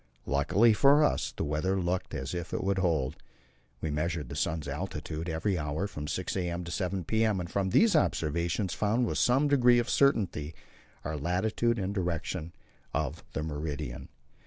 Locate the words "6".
6.07-6.35